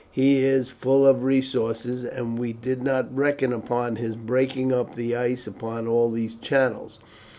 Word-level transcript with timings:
He 0.09 0.43
is 0.43 0.69
full 0.71 1.05
of 1.05 1.23
resources, 1.23 2.03
and 2.03 2.39
we 2.39 2.53
did 2.53 2.81
not 2.81 3.15
reckon 3.15 3.53
upon 3.53 3.97
his 3.97 4.15
breaking 4.15 4.71
up 4.73 4.95
the 4.95 5.15
ice 5.15 5.45
upon 5.45 5.85
all 5.87 6.09
these 6.09 6.33
channels. 6.37 6.99